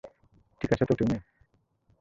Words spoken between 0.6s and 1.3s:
আছো তো তুমি?